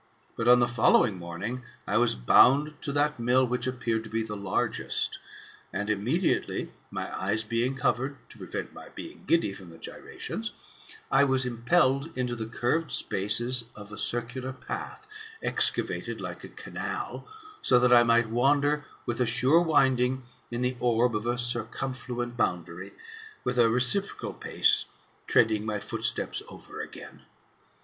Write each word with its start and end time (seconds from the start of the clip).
But, 0.35 0.47
on 0.47 0.57
the 0.57 0.67
following 0.67 1.15
morning, 1.19 1.63
I 1.85 1.97
was 1.97 2.15
bound 2.15 2.73
to 2.81 2.91
that 2.91 3.19
mill 3.19 3.45
which 3.45 3.67
appeared 3.67 4.03
to 4.05 4.09
be 4.09 4.23
the 4.23 4.35
largest, 4.35 5.19
and, 5.71 5.91
immediately, 5.91 6.71
my 6.89 7.15
eyes 7.15 7.43
being 7.43 7.75
covered 7.75 8.17
[to 8.31 8.39
prevent 8.39 8.73
my 8.73 8.89
being 8.89 9.25
giddy 9.27 9.53
from 9.53 9.69
the 9.69 9.77
gyrations], 9.77 10.53
I 11.11 11.23
was 11.23 11.45
impelled 11.45 12.17
into 12.17 12.35
the 12.35 12.47
curved 12.47 12.91
spaces 12.91 13.65
of 13.75 13.91
a 13.91 13.97
circular 13.99 14.53
path, 14.53 15.05
excavated 15.43 16.19
like 16.19 16.43
a 16.43 16.49
canal, 16.49 17.27
so 17.61 17.77
that 17.77 17.93
I 17.93 18.01
might 18.01 18.27
wander, 18.27 18.83
with 19.05 19.21
a 19.21 19.27
sure 19.27 19.61
winding, 19.61 20.23
in 20.49 20.63
the 20.63 20.77
orb 20.79 21.15
of 21.15 21.27
a 21.27 21.37
circumfluent 21.37 22.35
boundary, 22.35 22.93
with 23.43 23.59
a 23.59 23.69
reciprocal 23.69 24.33
pace, 24.33 24.85
treading 25.27 25.63
my 25.63 25.79
footsteps 25.79 26.41
over 26.49 26.81
again. 26.81 27.21